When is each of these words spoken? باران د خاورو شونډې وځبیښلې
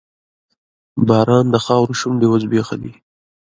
باران 1.07 1.45
د 1.53 1.55
خاورو 1.65 1.97
شونډې 1.99 2.27
وځبیښلې 2.29 2.93